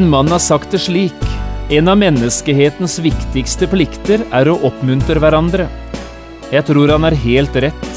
[0.00, 1.24] En mann har sagt det slik.
[1.68, 5.66] En av menneskehetens viktigste plikter er å oppmuntre hverandre.
[6.48, 7.90] Jeg tror han er helt rett.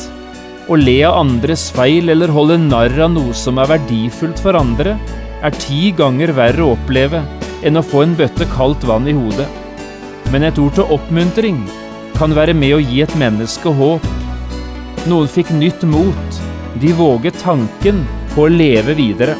[0.67, 4.97] Å le av andres feil eller holde narr av noe som er verdifullt for andre,
[5.39, 7.23] er ti ganger verre å oppleve
[7.63, 9.47] enn å få en bøtte kaldt vann i hodet.
[10.35, 11.63] Men et ord til oppmuntring
[12.19, 14.11] kan være med å gi et menneske håp.
[15.07, 16.43] Noen fikk nytt mot.
[16.83, 18.03] De våget tanken
[18.35, 19.39] på å leve videre.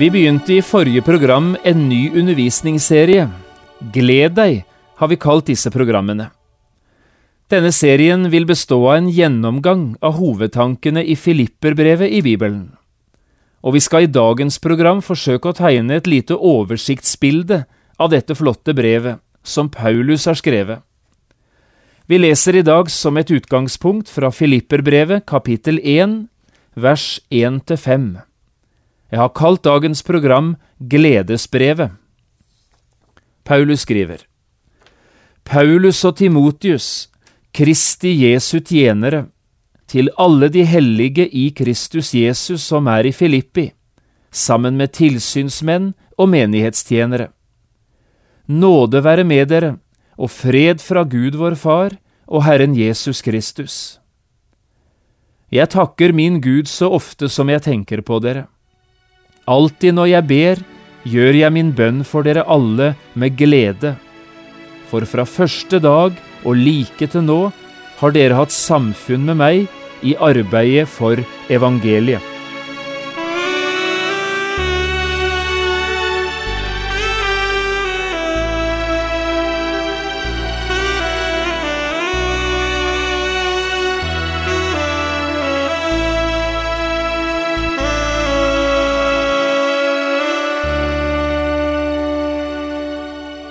[0.00, 3.26] Vi begynte i forrige program en ny undervisningsserie.
[3.92, 4.62] Gled deg,
[4.96, 6.30] har vi kalt disse programmene.
[7.52, 12.70] Denne serien vil bestå av en gjennomgang av hovedtankene i Filipperbrevet i Bibelen.
[13.60, 17.60] Og vi skal i dagens program forsøke å tegne et lite oversiktsbilde
[18.00, 20.80] av dette flotte brevet som Paulus har skrevet.
[22.08, 26.22] Vi leser i dag som et utgangspunkt fra Filipperbrevet kapittel 1,
[26.88, 28.29] vers 1–5.
[29.10, 31.90] Jeg har kalt dagens program Gledesbrevet.
[33.42, 34.22] Paulus skriver
[35.42, 37.08] Paulus og Timotius,
[37.50, 39.24] Kristi Jesu tjenere,
[39.90, 43.72] til alle de hellige i Kristus Jesus som er i Filippi,
[44.30, 47.32] sammen med tilsynsmenn og menighetstjenere.
[48.46, 49.72] Nåde være med dere,
[50.14, 51.98] og fred fra Gud vår Far
[52.30, 53.98] og Herren Jesus Kristus.
[55.50, 58.46] Jeg takker min Gud så ofte som jeg tenker på dere.
[59.50, 60.60] Alltid når jeg ber,
[61.10, 63.96] gjør jeg min bønn for dere alle med glede.
[64.90, 67.40] For fra første dag og like til nå
[68.00, 69.66] har dere hatt samfunn med meg
[70.06, 71.18] i arbeidet for
[71.50, 72.29] evangeliet.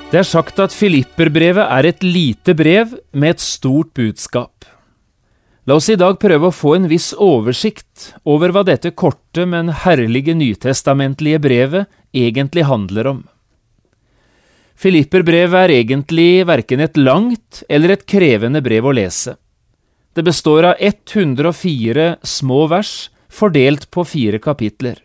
[0.10, 4.66] Det er sagt at Filipperbrevet er et lite brev med et stort budskap.
[5.70, 9.70] La oss i dag prøve å få en viss oversikt over hva dette korte, men
[9.84, 13.20] herlige nytestamentlige brevet egentlig handler om.
[14.74, 19.36] Filipperbrevet er egentlig verken et langt eller et krevende brev å lese.
[20.18, 24.98] Det består av 104 små vers fordelt på fire kapitler.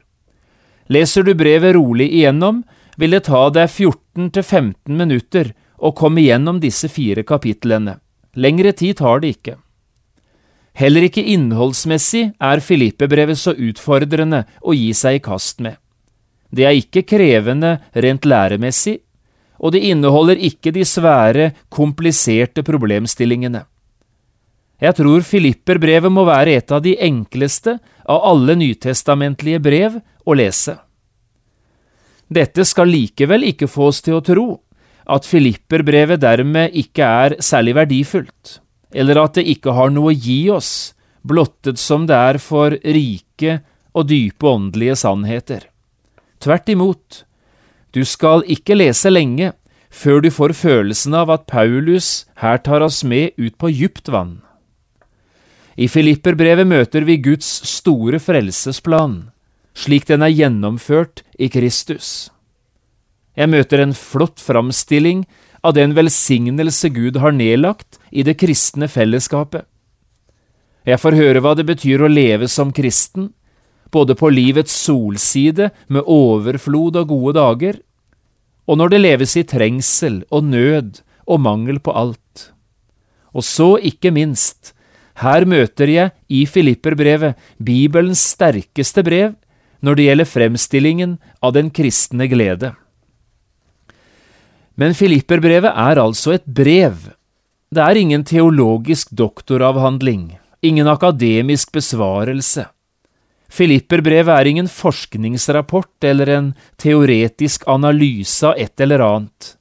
[0.88, 2.64] Leser du brevet rolig igjennom,
[2.96, 7.98] vil det ta deg 14–15 minutter å komme gjennom disse fire kapitlene.
[8.34, 9.56] Lengre tid tar det ikke.
[10.74, 15.78] Heller ikke innholdsmessig er Filippe-brevet så utfordrende å gi seg i kast med.
[16.50, 18.98] Det er ikke krevende rent læremessig,
[19.58, 23.62] og det inneholder ikke de svære, kompliserte problemstillingene.
[24.82, 27.78] Jeg tror Filipper-brevet må være et av de enkleste
[28.10, 30.74] av alle nytestamentlige brev å lese.
[32.32, 34.48] Dette skal likevel ikke få oss til å tro
[35.04, 38.58] at Filipperbrevet dermed ikke er særlig verdifullt,
[38.94, 43.58] eller at det ikke har noe å gi oss, blottet som det er for rike
[43.94, 45.68] og dype åndelige sannheter.
[46.40, 47.24] Tvert imot,
[47.92, 49.52] du skal ikke lese lenge
[49.94, 54.40] før du får følelsen av at Paulus her tar oss med ut på djupt vann.
[55.76, 59.33] I Filipperbrevet møter vi Guds store frelsesplan,
[59.74, 62.30] slik den er gjennomført i Kristus.
[63.34, 65.24] Jeg møter en flott framstilling
[65.64, 69.64] av den velsignelse Gud har nedlagt i det kristne fellesskapet.
[70.84, 73.32] Jeg får høre hva det betyr å leve som kristen,
[73.90, 77.80] både på livets solside med overflod og gode dager,
[78.68, 82.50] og når det leves i trengsel og nød og mangel på alt.
[83.34, 84.74] Og så, ikke minst,
[85.22, 89.34] her møter jeg i Filipperbrevet Bibelens sterkeste brev,
[89.80, 92.74] når det gjelder fremstillingen av den kristne glede.
[94.74, 97.10] Men Filipperbrevet er altså et brev.
[97.74, 102.66] Det er ingen teologisk doktoravhandling, ingen akademisk besvarelse.
[103.54, 106.48] Filipperbrevet er ingen forskningsrapport eller en
[106.80, 109.54] teoretisk analyse av et eller annet.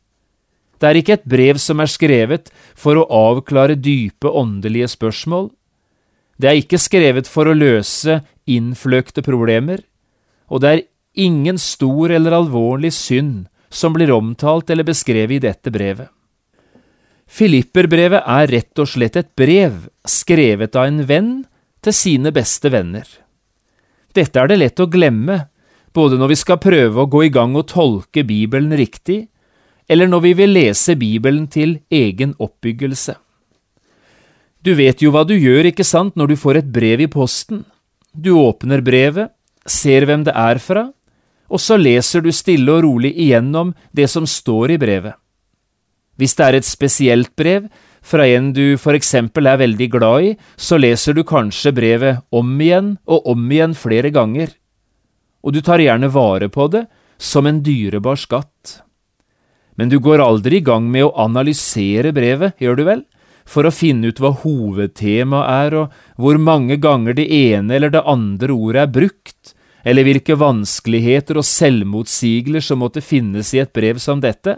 [0.81, 5.51] Det er ikke et brev som er skrevet for å avklare dype åndelige spørsmål.
[6.41, 8.17] Det er ikke skrevet for å løse
[8.49, 9.83] innfløkte problemer,
[10.53, 10.83] og det er
[11.25, 16.11] ingen stor eller alvorlig synd som blir omtalt eller beskrevet i dette brevet.
[17.25, 21.33] Filipperbrevet er rett og slett et brev skrevet av en venn
[21.81, 23.07] til sine beste venner.
[24.13, 25.47] Dette er det lett å glemme,
[25.93, 29.23] både når vi skal prøve å gå i gang og tolke Bibelen riktig,
[29.89, 33.17] eller når vi vil lese Bibelen til egen oppbyggelse.
[34.63, 37.65] Du vet jo hva du gjør, ikke sant, når du får et brev i posten.
[38.13, 39.32] Du åpner brevet,
[39.69, 40.87] ser hvem det er fra,
[41.53, 45.17] og så leser du stille og rolig igjennom det som står i brevet.
[46.17, 47.67] Hvis det er et spesielt brev,
[48.03, 52.51] fra en du for eksempel er veldig glad i, så leser du kanskje brevet om
[52.61, 54.51] igjen og om igjen flere ganger,
[55.43, 56.85] og du tar gjerne vare på det
[57.19, 58.79] som en dyrebar skatt.
[59.79, 63.03] Men du går aldri i gang med å analysere brevet, gjør du vel,
[63.45, 68.03] for å finne ut hva hovedtemaet er, og hvor mange ganger det ene eller det
[68.07, 69.53] andre ordet er brukt,
[69.83, 74.57] eller hvilke vanskeligheter og selvmotsigeler som måtte finnes i et brev som dette?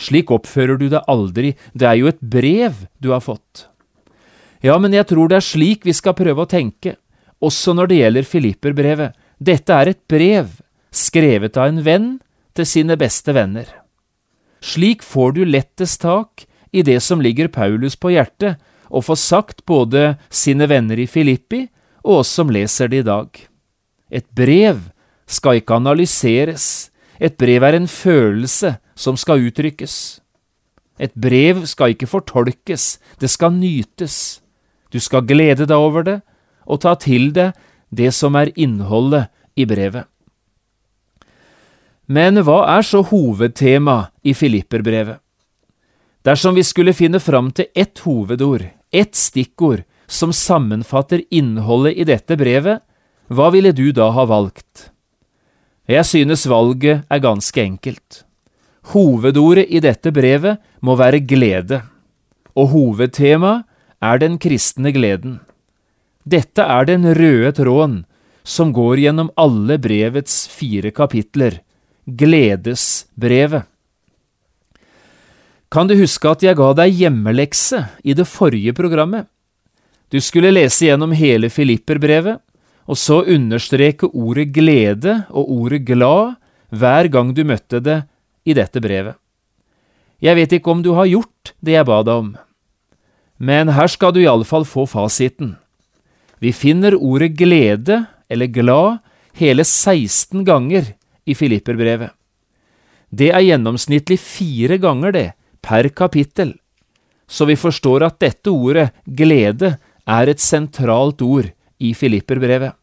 [0.00, 3.68] Slik oppfører du deg aldri, det er jo et brev du har fått.
[4.64, 6.96] Ja, men jeg tror det er slik vi skal prøve å tenke,
[7.44, 9.16] også når det gjelder Filipperbrevet.
[9.38, 10.58] Dette er et brev,
[10.94, 12.08] skrevet av en venn
[12.56, 13.66] til sine beste venner.
[14.64, 18.58] Slik får du lettest tak i det som ligger Paulus på hjertet,
[18.90, 21.64] og får sagt både sine venner i Filippi
[22.04, 23.30] og oss som leser det i dag.
[24.10, 24.90] Et brev
[25.26, 30.20] skal ikke analyseres, et brev er en følelse som skal uttrykkes.
[31.00, 34.40] Et brev skal ikke fortolkes, det skal nytes.
[34.92, 36.20] Du skal glede deg over det
[36.66, 37.54] og ta til deg
[37.94, 40.06] det som er innholdet i brevet.
[42.06, 45.23] Men hva er så hovedtema i Filipperbrevet?
[46.24, 52.36] Dersom vi skulle finne fram til ett hovedord, ett stikkord, som sammenfatter innholdet i dette
[52.40, 52.80] brevet,
[53.28, 54.90] hva ville du da ha valgt?
[55.88, 58.22] Jeg synes valget er ganske enkelt.
[58.92, 61.82] Hovedordet i dette brevet må være glede,
[62.56, 63.64] og hovedtemaet
[64.04, 65.38] er den kristne gleden.
[66.24, 68.00] Dette er den røde tråden
[68.44, 71.60] som går gjennom alle brevets fire kapitler,
[72.04, 73.68] gledesbrevet.
[75.72, 79.26] Kan du huske at jeg ga deg hjemmelekse i det forrige programmet?
[80.12, 82.38] Du skulle lese gjennom hele Filipperbrevet,
[82.84, 86.34] og så understreke ordet glede og ordet glad
[86.74, 88.02] hver gang du møtte det
[88.44, 89.16] i dette brevet.
[90.22, 92.34] Jeg vet ikke om du har gjort det jeg ba deg om,
[93.40, 95.56] men her skal du iallfall få fasiten.
[96.38, 99.00] Vi finner ordet glede, eller glad,
[99.34, 100.92] hele 16 ganger
[101.26, 102.12] i Filipperbrevet.
[103.10, 105.28] Det er gjennomsnittlig fire ganger, det,
[105.64, 106.54] per kapittel,
[107.26, 111.48] så vi forstår at dette ordet, glede, er et sentralt ord
[111.80, 112.76] i Filipperbrevet.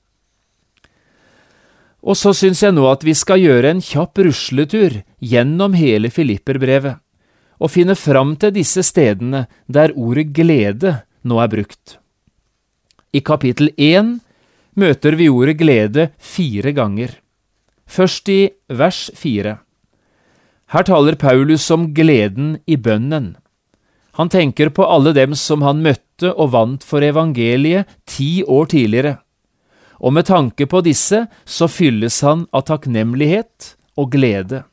[2.01, 6.97] Og så syns jeg nå at vi skal gjøre en kjapp rusletur gjennom hele Filipperbrevet,
[7.61, 12.00] og finne fram til disse stedene der ordet glede nå er brukt.
[13.13, 14.15] I kapittel én
[14.73, 17.13] møter vi ordet glede fire ganger.
[17.85, 19.59] Først i vers fire.
[20.71, 23.33] Her taler Paulus om gleden i bønnen.
[24.15, 29.17] Han tenker på alle dem som han møtte og vant for evangeliet ti år tidligere,
[29.99, 34.63] og med tanke på disse så fylles han av takknemlighet og glede.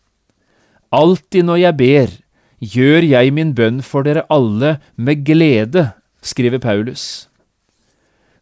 [0.95, 2.17] Alltid når jeg ber,
[2.59, 5.91] gjør jeg min bønn for dere alle med glede,
[6.23, 7.29] skriver Paulus.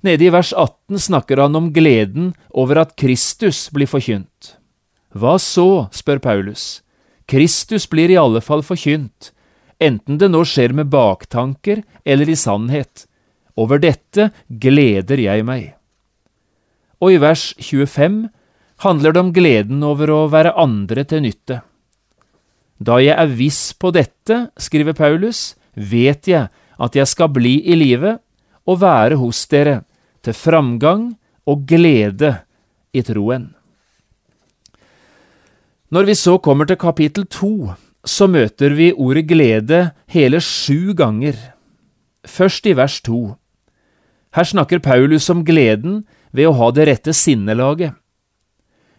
[0.04, 4.56] Nede i vers 18 snakker han om gleden over at Kristus blir forkynt.
[5.16, 6.86] Hva så, spør Paulus.
[7.26, 9.33] Kristus blir i alle fall forkynt,
[9.83, 13.06] enten det nå skjer med baktanker eller i sannhet.
[13.56, 15.73] Over dette gleder jeg meg.
[17.02, 18.28] Og i vers 25
[18.85, 21.61] handler det om gleden over å være andre til nytte.
[22.78, 27.76] Da jeg er viss på dette, skriver Paulus, vet jeg at jeg skal bli i
[27.76, 28.18] live
[28.68, 29.83] og være hos dere,
[30.21, 31.14] til framgang
[31.47, 32.33] og glede
[32.92, 33.55] i troen.
[35.90, 37.71] Når vi så kommer til kapittel to,
[38.02, 41.37] så møter vi ordet glede hele sju ganger.
[42.26, 43.37] Først i vers to.
[44.35, 46.02] Her snakker Paulus om gleden
[46.35, 47.95] ved å ha det rette sinnelaget.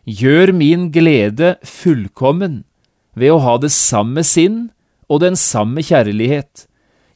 [0.08, 2.62] Gjør min glede fullkommen
[3.18, 4.70] ved å ha det samme sinn
[5.12, 6.68] og den samme kjærlighet,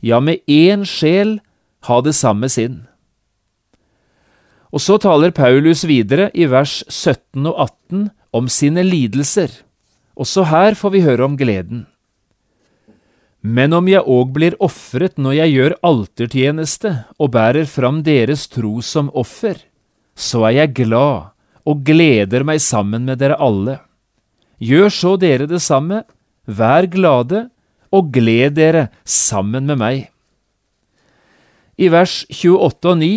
[0.04, 1.38] ja, med én sjel
[1.88, 2.82] ha det samme sinn.
[4.72, 9.52] Og så taler Paulus videre i vers 17 og 18 om sine lidelser.
[10.16, 11.86] Også her får vi høre om gleden.
[13.42, 18.80] Men om jeg òg blir ofret når jeg gjør altertjeneste og bærer fram deres tro
[18.86, 19.58] som offer,
[20.14, 21.32] så er jeg glad
[21.66, 23.80] og gleder meg sammen med dere alle.
[24.62, 26.04] Gjør så dere det samme,
[26.46, 27.48] vær glade
[27.92, 30.04] og gled dere sammen med meg.
[31.82, 33.12] I vers 28 og 9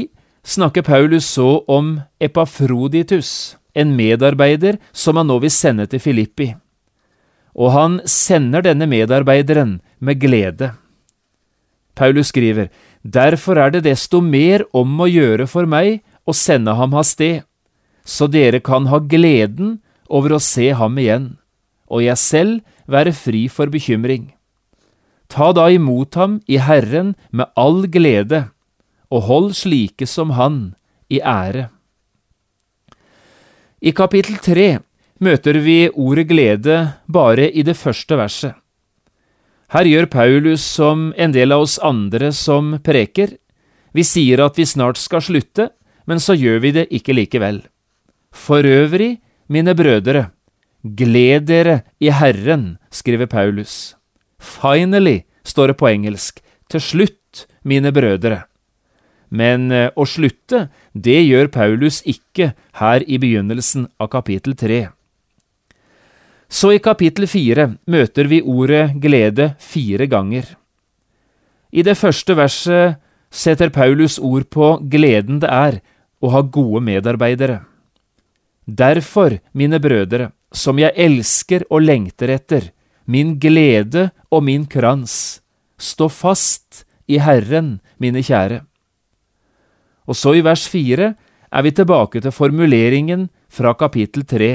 [0.45, 6.55] snakker Paulus så om Epafroditus, en medarbeider som han nå vil sende til Filippi
[7.55, 10.73] og han sender denne medarbeideren med glede.
[11.95, 12.69] Paulus skriver,
[13.03, 17.45] Derfor er det desto mer om å gjøre for meg å sende ham av sted,
[18.05, 19.79] så dere kan ha gleden
[20.09, 21.37] over å se ham igjen,
[21.87, 24.33] og jeg selv være fri for bekymring.
[25.29, 28.49] Ta da imot ham i Herren med all glede,
[29.13, 30.75] og hold slike som han
[31.09, 31.69] i ære.
[33.85, 34.79] I kapittel tre
[35.21, 38.55] møter vi ordet glede bare i det første verset.
[39.75, 43.35] Her gjør Paulus som en del av oss andre som preker.
[43.93, 45.69] Vi sier at vi snart skal slutte,
[46.09, 47.61] men så gjør vi det ikke likevel.
[48.33, 49.19] For øvrig,
[49.53, 50.31] mine brødre,
[50.81, 53.99] gled dere i Herren, skriver Paulus.
[54.41, 56.41] Finally, står det på engelsk.
[56.73, 58.47] Til slutt, mine brødre.
[59.35, 64.85] Men eh, å slutte, det gjør Paulus ikke her i begynnelsen av kapittel tre.
[66.47, 70.47] Så i kapittel fire møter vi ordet glede fire ganger.
[71.75, 73.01] I det første verset
[73.35, 75.81] setter Paulus ord på gleden det er
[76.23, 77.65] å ha gode medarbeidere.
[78.65, 82.71] Derfor, mine brødre, som jeg elsker og lengter etter,
[83.05, 85.43] min glede og min krans,
[85.77, 88.63] stå fast i Herren, mine kjære.
[90.09, 91.15] Og så i vers fire
[91.55, 94.53] er vi tilbake til formuleringen fra kapittel tre.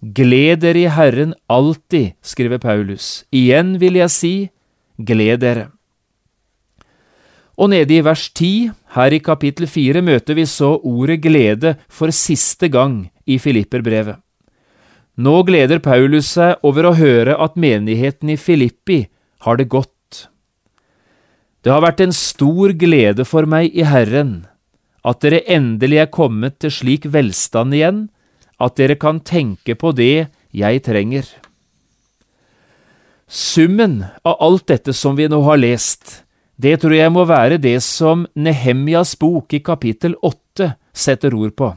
[0.00, 3.24] Gled dere i Herren alltid, skriver Paulus.
[3.34, 4.34] Igjen vil jeg si,
[4.98, 5.66] gled dere.
[7.58, 12.14] Og nede i vers 10, her i kapittel 4, møter vi så ordet glede for
[12.14, 14.20] siste gang i Filipperbrevet.
[15.18, 19.00] Nå gleder Paulus seg over å høre at menigheten i Filippi
[19.42, 19.97] har det godt.
[21.64, 24.46] Det har vært en stor glede for meg i Herren
[25.06, 28.00] at dere endelig er kommet til slik velstand igjen,
[28.58, 31.26] at dere kan tenke på det jeg trenger.
[33.28, 36.24] Summen av alt dette som vi nå har lest,
[36.58, 41.70] det tror jeg må være det som Nehemjas bok i kapittel åtte setter ord på.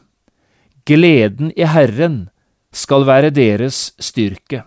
[0.87, 2.31] Gleden i Herren
[2.73, 4.63] skal være deres styrke.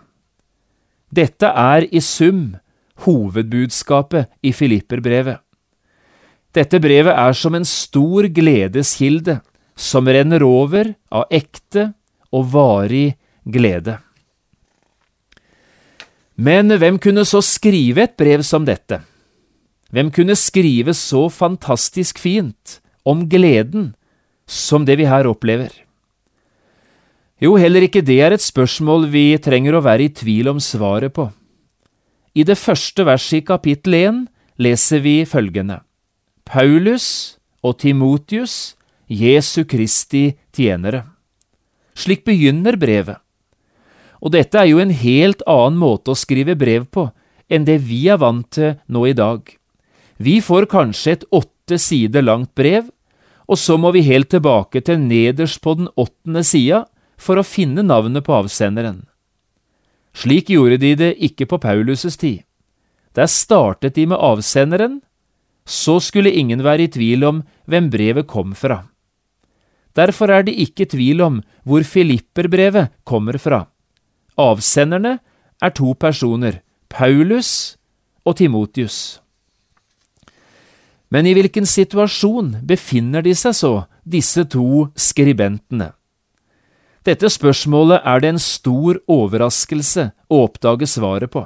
[1.11, 2.55] Dette er i sum
[3.03, 5.41] hovedbudskapet i Filipperbrevet.
[6.55, 9.41] Dette brevet er som en stor gledeskilde
[9.75, 11.89] som renner over av ekte
[12.31, 13.97] og varig glede.
[16.35, 19.01] Men hvem kunne så skrive et brev som dette?
[19.91, 23.93] Hvem kunne skrive så fantastisk fint om gleden
[24.47, 25.71] som det vi her opplever?
[27.39, 31.11] Jo, heller ikke det er et spørsmål vi trenger å være i tvil om svaret
[31.15, 31.27] på.
[32.35, 34.15] I det første verset i kapittel 1
[34.59, 35.77] leser vi følgende
[36.43, 38.75] Paulus og Timotius,
[39.07, 41.05] Jesu Kristi tjenere.
[41.95, 43.21] Slik begynner brevet.
[44.19, 47.07] Og dette er jo en helt annen måte å skrive brev på
[47.47, 49.47] enn det vi er vant til nå i dag.
[50.19, 52.91] Vi får kanskje et åtte sider langt brev,
[53.47, 56.83] og så må vi helt tilbake til nederst på den åttende sida
[57.15, 59.05] for å finne navnet på avsenderen.
[60.15, 62.43] Slik gjorde de det ikke på Paulus' tid.
[63.15, 65.01] Der startet de med avsenderen,
[65.65, 68.85] så skulle ingen være i tvil om hvem brevet kom fra.
[69.95, 73.65] Derfor er det ikke tvil om hvor Filipperbrevet kommer fra.
[74.37, 75.19] Avsenderne
[75.61, 77.77] er to personer, Paulus
[78.25, 79.19] og Timotius.
[81.09, 85.94] Men i hvilken situasjon befinner de seg så, disse to skribentene?
[87.05, 91.43] Dette spørsmålet er det en stor overraskelse å oppdage svaret på.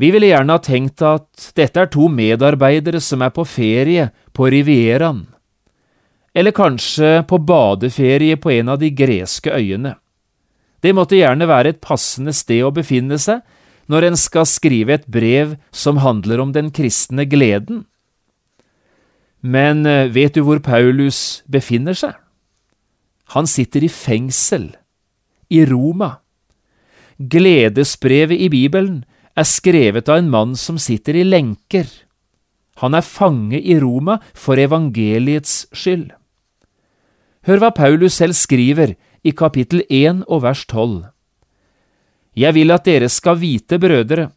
[0.00, 4.48] Vi ville gjerne ha tenkt at dette er to medarbeidere som er på ferie på
[4.50, 5.26] Rivieraen,
[6.34, 9.94] eller kanskje på badeferie på en av de greske øyene.
[10.82, 13.44] Det måtte gjerne være et passende sted å befinne seg
[13.92, 17.84] når en skal skrive et brev som handler om den kristne gleden.
[19.44, 22.16] Men eh, vet du hvor Paulus befinner seg?
[23.32, 24.74] Han sitter i fengsel,
[25.48, 26.18] i Roma.
[27.18, 29.04] Gledesbrevet i Bibelen
[29.38, 31.86] er skrevet av en mann som sitter i lenker.
[32.82, 36.10] Han er fange i Roma for evangeliets skyld.
[37.46, 41.04] Hør hva Paulus selv skriver i kapittel 1 og vers 12.
[42.34, 44.30] Jeg vil at dere skal vite, brødre,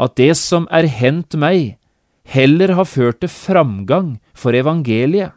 [0.00, 1.76] at det som er hendt meg,
[2.24, 5.34] heller har ført til framgang for evangeliet.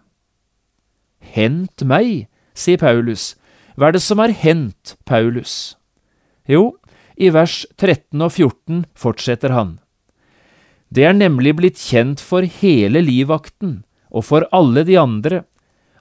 [1.19, 3.35] Hent meg, sier Paulus.
[3.77, 5.77] Hva er det som har hendt Paulus?
[6.49, 6.77] Jo,
[7.17, 9.77] i vers 13 og 14 fortsetter han.
[10.89, 15.43] Det er nemlig blitt kjent for hele livvakten og for alle de andre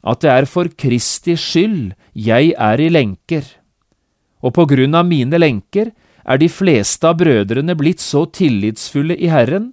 [0.06, 3.42] at det er for Kristi skyld jeg er i lenker,
[4.44, 5.90] og på grunn av mine lenker
[6.26, 9.72] er de fleste av brødrene blitt så tillitsfulle i Herren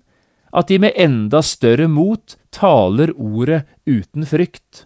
[0.53, 4.85] at de med enda større mot taler ordet uten frykt.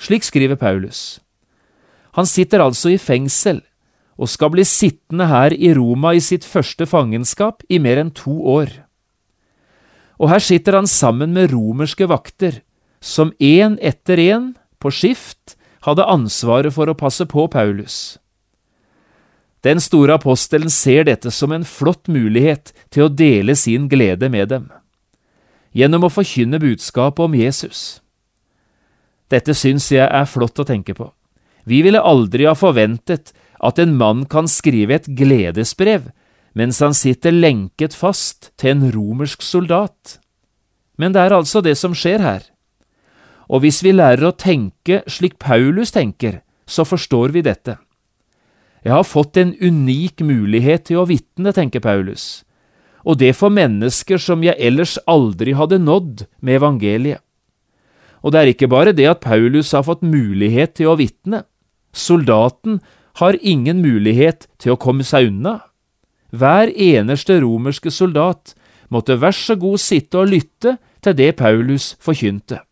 [0.00, 1.23] Slik skriver Paulus.
[2.14, 3.62] Han sitter altså i fengsel
[4.14, 8.34] og skal bli sittende her i Roma i sitt første fangenskap i mer enn to
[8.46, 8.70] år.
[10.22, 12.60] Og her sitter han sammen med romerske vakter,
[13.02, 18.16] som én etter én på skift hadde ansvaret for å passe på Paulus.
[19.64, 24.52] Den store apostelen ser dette som en flott mulighet til å dele sin glede med
[24.52, 24.70] dem,
[25.72, 27.98] gjennom å forkynne budskapet om Jesus.
[29.32, 31.08] Dette syns jeg er flott å tenke på.
[31.64, 33.32] Vi ville aldri ha forventet
[33.64, 36.10] at en mann kan skrive et gledesbrev
[36.54, 40.18] mens han sitter lenket fast til en romersk soldat.
[40.96, 42.44] Men det er altså det som skjer her.
[43.50, 47.76] Og hvis vi lærer å tenke slik Paulus tenker, så forstår vi dette.
[48.84, 52.44] Jeg har fått en unik mulighet til å vitne, tenker Paulus,
[53.04, 57.20] og det for mennesker som jeg ellers aldri hadde nådd med evangeliet.
[58.24, 61.42] Og det er ikke bare det at Paulus har fått mulighet til å vitne,
[61.94, 62.82] soldaten
[63.22, 65.60] har ingen mulighet til å komme seg unna.
[66.34, 68.56] Hver eneste romerske soldat
[68.90, 72.64] måtte vær så god sitte og lytte til det Paulus forkynte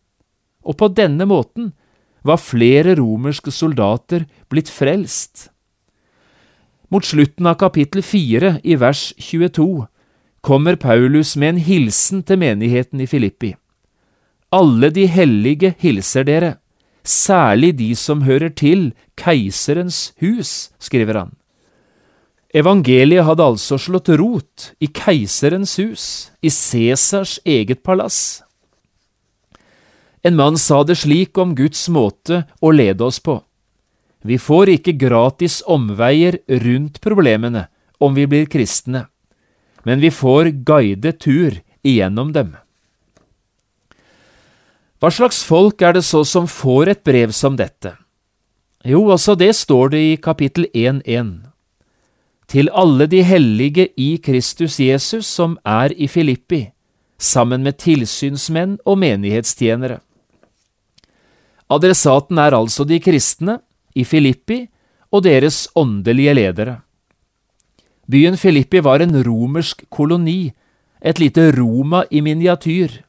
[0.63, 1.71] og på denne måten
[2.23, 5.49] var flere romerske soldater blitt frelst.
[6.93, 9.85] Mot slutten av kapittel fire, i vers 22,
[10.43, 13.53] kommer Paulus med en hilsen til menigheten i Filippi.
[14.53, 16.51] Alle de hellige hilser dere,
[17.03, 21.33] særlig de som hører til keiserens hus, skriver han.
[22.53, 26.05] Evangeliet hadde altså slått rot i keiserens hus,
[26.41, 28.43] i Cæsars eget palass.
[30.23, 33.41] En mann sa det slik om Guds måte å lede oss på.
[34.23, 37.65] Vi får ikke gratis omveier rundt problemene
[37.99, 39.07] om vi blir kristne,
[39.83, 42.53] men vi får guidet tur igjennom dem.
[45.03, 47.89] Hva slags folk er det så som får et brev som dette?
[48.87, 51.33] Jo, også det står det i kapittel 1.1.
[52.47, 56.61] Til alle de hellige i Kristus Jesus som er i Filippi,
[57.19, 59.99] sammen med tilsynsmenn og menighetstjenere.
[61.67, 63.59] Adressaten er altså de kristne
[63.91, 64.69] i Filippi
[65.11, 66.79] og deres åndelige ledere.
[68.07, 70.53] Byen Filippi var en romersk koloni,
[71.03, 73.03] et lite Roma i miniatyr.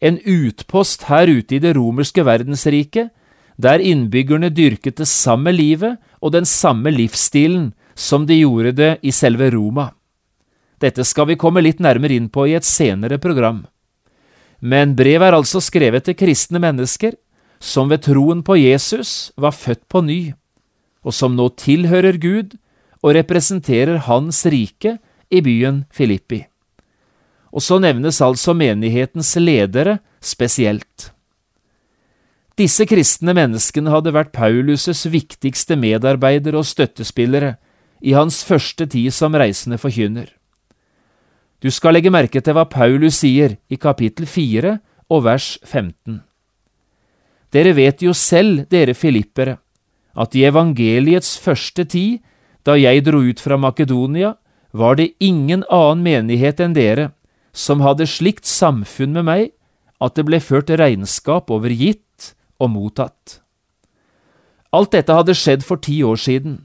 [0.00, 3.10] En utpost her ute i det romerske verdensriket,
[3.58, 9.10] der innbyggerne dyrket det samme livet og den samme livsstilen som de gjorde det i
[9.10, 9.90] selve Roma.
[10.78, 13.64] Dette skal vi komme litt nærmere inn på i et senere program.
[14.62, 17.16] Men brevet er altså skrevet til kristne mennesker,
[17.58, 20.20] som ved troen på Jesus var født på ny,
[21.02, 22.54] og som nå tilhører Gud
[23.02, 24.98] og representerer Hans rike
[25.30, 26.44] i byen Filippi.
[27.52, 31.12] Og så nevnes altså menighetens ledere spesielt.
[32.58, 37.54] Disse kristne menneskene hadde vært Paulus' viktigste medarbeidere og støttespillere
[38.02, 40.32] i hans første tid som reisende forkynner.
[41.62, 44.76] Du skal legge merke til hva Paulus sier i kapittel 4
[45.10, 46.20] og vers 15.
[47.54, 49.56] Dere vet jo selv, dere filippere,
[50.18, 52.18] at i evangeliets første tid,
[52.66, 54.34] da jeg dro ut fra Makedonia,
[54.74, 57.08] var det ingen annen menighet enn dere
[57.58, 59.50] som hadde slikt samfunn med meg
[60.04, 63.40] at det ble ført regnskap over gitt og mottatt.
[64.70, 66.60] Alt dette hadde skjedd for ti år siden,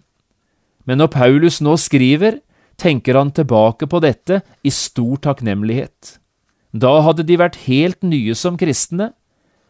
[0.85, 2.41] men når Paulus nå skriver,
[2.77, 6.17] tenker han tilbake på dette i stor takknemlighet.
[6.73, 9.13] Da hadde de vært helt nye som kristne,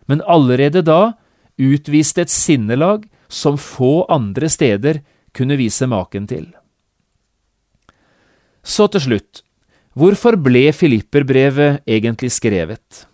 [0.08, 1.14] men allerede da
[1.62, 5.04] utviste et sinnelag som få andre steder
[5.36, 6.48] kunne vise maken til.
[8.64, 9.44] Så til slutt,
[9.98, 13.06] hvorfor ble Filipperbrevet egentlig skrevet?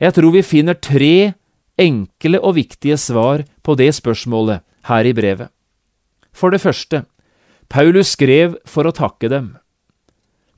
[0.00, 1.32] Jeg tror vi finner tre
[1.80, 5.50] enkle og viktige svar på det spørsmålet her i brevet.
[6.32, 7.04] For det første,
[7.68, 9.54] Paulus skrev for å takke dem.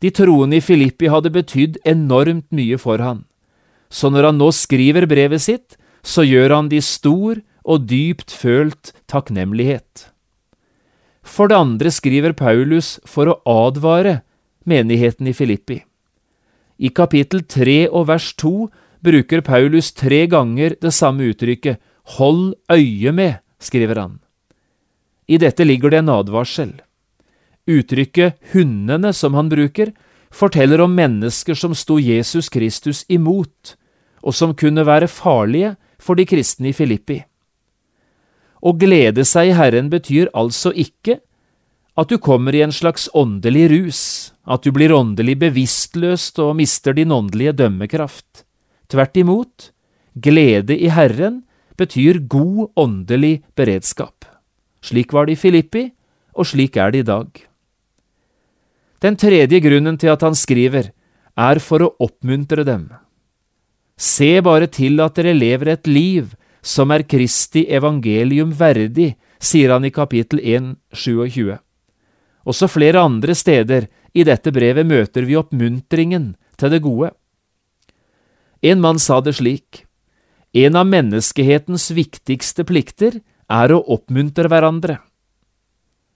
[0.02, 3.24] De troende i Filippi hadde betydd enormt mye for han
[3.92, 8.90] så når han nå skriver brevet sitt, så gjør han de stor og dypt følt
[9.10, 10.08] takknemlighet.
[11.22, 14.22] For det andre skriver Paulus for å advare
[14.64, 15.82] menigheten i Filippi.
[16.78, 18.68] I kapittel tre og vers to
[19.02, 21.80] bruker Paulus tre ganger det samme uttrykket
[22.18, 24.18] Hold øye med, skriver han.
[25.28, 26.72] I dette ligger det en advarsel.
[27.70, 29.92] Uttrykket hundene som han bruker,
[30.32, 33.76] forteller om mennesker som sto Jesus Kristus imot,
[34.22, 37.20] og som kunne være farlige for de kristne i Filippi.
[38.62, 41.20] Å glede seg i Herren betyr altså ikke
[41.98, 44.00] at du kommer i en slags åndelig rus,
[44.48, 48.44] at du blir åndelig bevisstløst og mister din åndelige dømmekraft.
[48.88, 49.70] Tvert imot,
[50.16, 51.42] glede i Herren
[51.76, 54.24] betyr god åndelig beredskap.
[54.82, 55.84] Slik var det i Filippi,
[56.32, 57.28] og slik er det i dag.
[59.02, 60.92] Den tredje grunnen til at han skriver,
[61.36, 62.88] er for å oppmuntre dem.
[63.96, 69.84] Se bare til at dere lever et liv som er Kristi evangelium verdig, sier han
[69.84, 71.58] i kapittel 1, 27.
[72.48, 77.12] Også flere andre steder i dette brevet møter vi oppmuntringen til det gode.
[78.62, 79.84] En mann sa det slik,
[80.52, 84.98] en av menneskehetens viktigste plikter er å oppmuntre hverandre.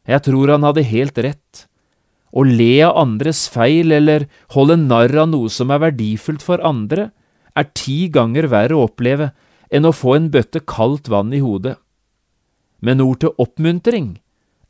[0.06, 1.64] Jeg tror han hadde helt rett.
[2.36, 7.10] Å le av andres feil eller holde narr av noe som er verdifullt for andre,
[7.56, 9.30] er ti ganger verre å oppleve
[9.72, 11.78] enn å få en bøtte kaldt vann i hodet.
[12.84, 14.18] Men ord til oppmuntring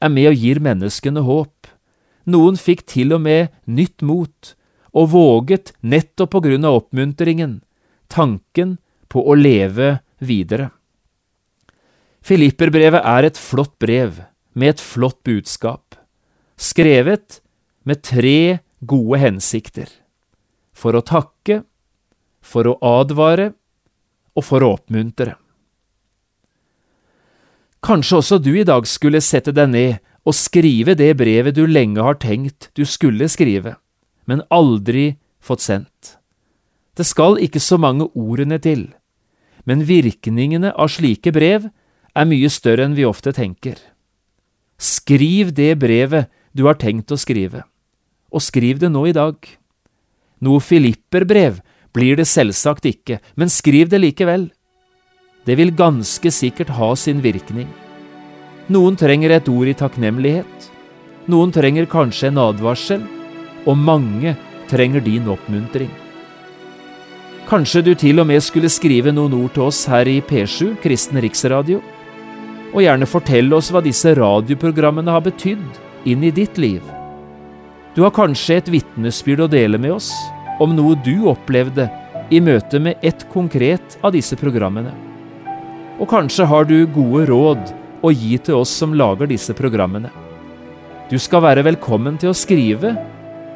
[0.02, 1.70] er med og gir menneskene håp.
[2.26, 4.54] Noen fikk til og med nytt mot,
[4.96, 7.60] og våget, nettopp på grunn av oppmuntringen,
[8.08, 8.78] tanken
[9.12, 10.70] på å leve videre.
[12.26, 14.22] Filipperbrevet er et flott brev
[14.56, 15.94] med et flott budskap,
[16.56, 17.40] skrevet
[17.86, 19.92] med tre gode hensikter–
[20.76, 21.62] for å takke,
[22.44, 23.50] for å advare
[24.36, 25.38] og for å oppmuntre.
[27.86, 32.02] Kanskje også du i dag skulle sette deg ned og skrive det brevet du lenge
[32.02, 33.76] har tenkt du skulle skrive,
[34.26, 36.16] men aldri fått sendt.
[36.98, 38.88] Det skal ikke så mange ordene til,
[39.70, 43.78] men virkningene av slike brev er mye større enn vi ofte tenker.
[44.82, 47.62] Skriv det brevet du har tenkt å skrive,
[48.34, 49.38] og skriv det nå i dag.
[50.42, 51.62] Noe filipperbrev
[51.94, 54.50] blir det selvsagt ikke, men skriv det likevel.
[55.46, 57.68] Det vil ganske sikkert ha sin virkning.
[58.66, 60.70] Noen trenger et ord i takknemlighet,
[61.30, 63.04] noen trenger kanskje en advarsel,
[63.66, 64.34] og mange
[64.70, 65.90] trenger din oppmuntring.
[67.46, 71.22] Kanskje du til og med skulle skrive noen ord til oss her i P7, Kristen
[71.22, 71.78] Riksradio,
[72.74, 76.82] og gjerne fortelle oss hva disse radioprogrammene har betydd inn i ditt liv.
[77.94, 80.10] Du har kanskje et vitnesbyrd å dele med oss
[80.60, 81.86] om noe du opplevde
[82.34, 84.90] i møte med ett konkret av disse programmene.
[85.96, 87.70] Og kanskje har du gode råd
[88.04, 90.10] å gi til oss som lager disse programmene.
[91.08, 92.92] Du skal være velkommen til å skrive,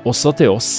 [0.09, 0.71] også til oss.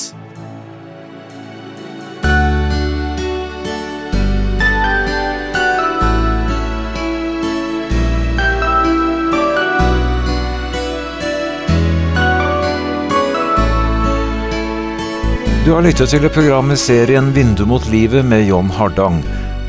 [15.61, 19.21] Du har lyttet til programmet serien Vindu mot livet med John Hardang.